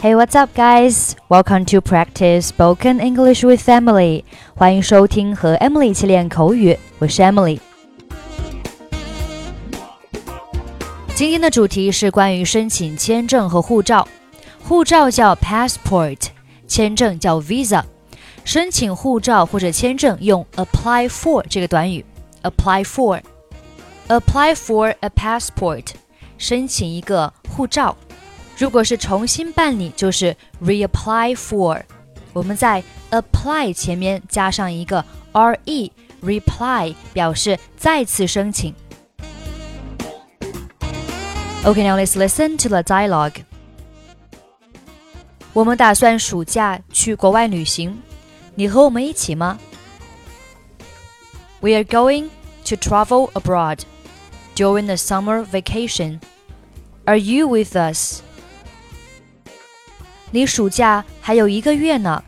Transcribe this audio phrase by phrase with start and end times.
[0.00, 1.14] Hey, what's up, guys?
[1.28, 4.24] Welcome to practice spoken English with Emily.
[4.54, 7.58] 欢迎收听和 Emily 一起练口语，我是 Emily。
[11.14, 14.06] 今天的主题是关于申请签证和护照。
[14.62, 16.18] 护照叫 passport，
[16.68, 17.82] 签证叫 visa。
[18.44, 22.04] 申请护照或者签证用 apply for 这个短语，
[22.42, 25.86] apply for，apply for a passport，
[26.38, 27.96] 申请一个护照。
[28.58, 31.82] 如果是重新办理，就是 reapply for。
[32.32, 38.74] 我们在 apply 前面加上一个 re，reply 表示再次申请。
[41.64, 43.42] Okay, now let's listen to the dialogue.
[45.52, 48.00] 我们打算暑假去国外旅行，
[48.54, 49.58] 你和我们一起吗？
[51.60, 52.28] We are going
[52.66, 53.80] to travel abroad
[54.54, 56.20] during the summer vacation.
[57.06, 58.20] Are you with us?
[60.30, 62.22] 离暑假还有一个月呢，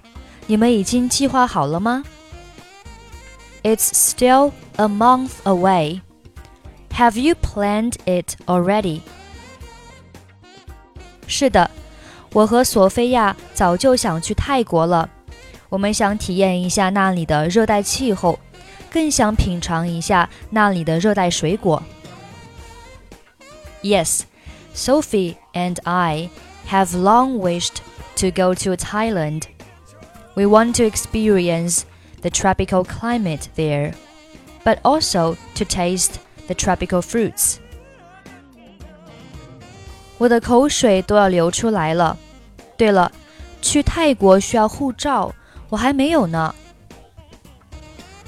[0.47, 2.05] 你们已经计划好了吗？
[3.63, 6.01] It's still a month away.
[6.93, 9.03] Have you planned it already?
[11.27, 11.71] 是的，
[12.33, 15.11] 我和索菲亚早就想去泰国了。
[15.69, 18.39] 我们想体验一下那里的热带气候，
[18.91, 21.83] 更想品尝一下那里的热带水果。
[23.83, 24.23] Yes,
[24.75, 26.31] Sophie and I
[26.71, 27.77] have long wished
[28.17, 29.45] to go to Thailand.
[30.35, 31.85] We want to experience
[32.23, 33.95] the tropical climate there,
[34.65, 37.57] but also to taste the tropical fruits.
[40.19, 42.17] 我的口水都要流出来了。
[42.77, 43.11] 对了，
[43.63, 45.35] 去泰国需要护照，
[45.69, 46.55] 我还没有呢。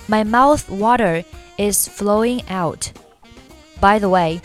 [0.09, 1.25] My mouth water
[1.57, 2.89] is flowing out.
[3.81, 4.41] By the way,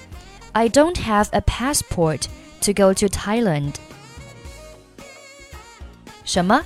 [0.53, 2.27] I don't have a passport
[2.61, 3.73] to go to Thailand.
[6.29, 6.63] 什么？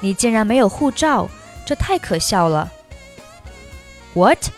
[0.00, 1.28] 你竟然没有护照？
[1.66, 2.70] 这太可笑了。
[4.14, 4.50] What?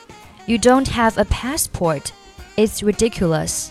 [0.46, 2.02] You don't have a passport?
[2.56, 3.68] It's ridiculous.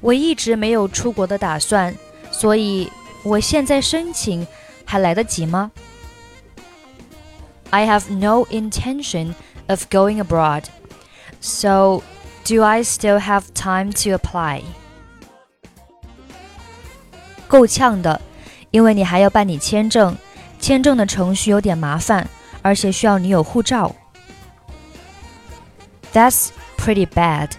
[0.00, 1.94] 我一直没有出国的打算，
[2.30, 2.90] 所以
[3.24, 4.46] 我现在申请
[4.84, 5.72] 还来得及吗？
[7.70, 9.34] I have no intention
[9.66, 10.64] of going abroad,
[11.40, 12.02] so
[12.44, 14.62] do I still have time to apply?
[17.48, 18.20] 够呛的。
[18.72, 20.16] 因为你还要办理签证，
[20.60, 22.28] 签证的程序有点麻烦，
[22.62, 23.94] 而且需要你有护照。
[26.12, 27.50] That's pretty bad,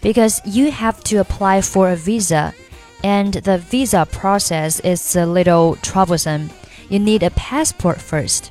[0.00, 2.52] because you have to apply for a visa,
[3.02, 6.50] and the visa process is a little troublesome.
[6.88, 8.44] You need a passport first.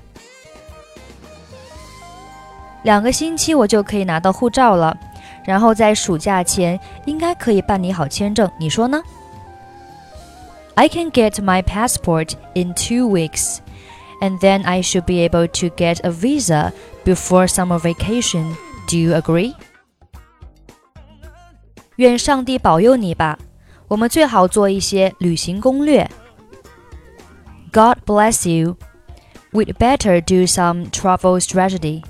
[2.84, 4.98] 两个星期我就可以拿到护照了，
[5.46, 9.02] 然后在暑假前应该可以办理好签证，你说呢
[10.76, 13.60] ？I can get my passport in two weeks,
[14.22, 16.72] and then I should be able to get a visa
[17.04, 18.56] before summer vacation.
[18.88, 19.56] Do you agree?
[21.98, 23.38] 愿上帝保佑你吧。
[23.88, 26.10] 我们最好做一些旅行攻略。
[27.72, 28.78] God bless you.
[29.52, 32.04] We'd better do some travel strategy.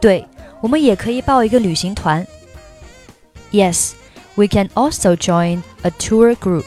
[0.00, 0.26] 对，
[0.60, 2.26] 我们也可以报一个旅行团。
[3.52, 3.92] Yes
[4.35, 6.65] we can also join a tour group.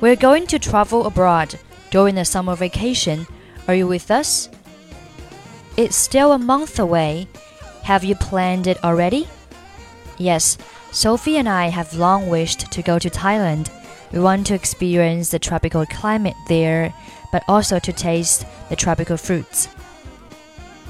[0.00, 1.58] We're going to travel abroad
[1.90, 3.26] during the summer vacation.
[3.68, 4.48] Are you with us?
[5.76, 7.28] It's still a month away.
[7.82, 9.28] Have you planned it already?
[10.16, 10.56] Yes,
[10.90, 13.70] Sophie and I have long wished to go to Thailand.
[14.12, 16.92] We want to experience the tropical climate there,
[17.30, 19.68] but also to taste the tropical fruits.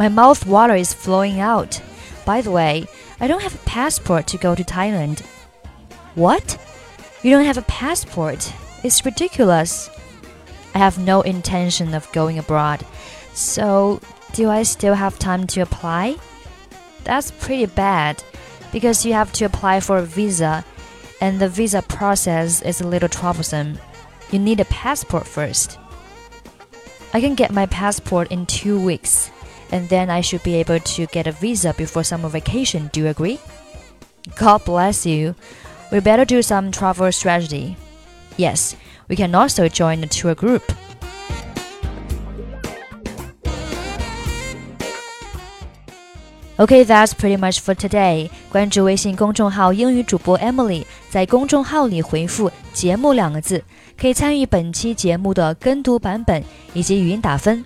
[0.01, 1.83] My mouth water is flowing out.
[2.25, 2.87] By the way,
[3.21, 5.21] I don't have a passport to go to Thailand.
[6.15, 6.57] What?
[7.23, 8.51] You don't have a passport?
[8.83, 9.91] It's ridiculous.
[10.75, 12.87] I have no intention of going abroad.
[13.35, 14.01] So,
[14.33, 16.17] do I still have time to apply?
[17.05, 18.25] That's pretty bad
[18.73, 20.65] because you have to apply for a visa
[21.21, 23.79] and the visa process is a little troublesome.
[24.31, 25.79] You need a passport first.
[27.13, 29.31] I can get my passport in two weeks
[29.72, 32.90] and then I should be able to get a visa before summer vacation.
[32.92, 33.40] Do you agree?
[34.38, 35.36] God bless you.
[35.92, 37.76] We better do some travel strategy.
[38.38, 38.76] Yes,
[39.08, 40.64] we can also join a tour group.
[46.58, 48.30] Okay, that's pretty much for today.
[48.50, 53.62] 关注微信公众号“英语主播 Emily”，在公众号里回复“节目”两个字，
[54.00, 56.42] 可以参与本期节目的跟读版本
[56.74, 57.66] 以及语音打分。